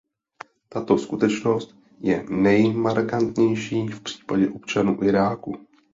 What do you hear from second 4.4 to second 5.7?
občanů Iráku.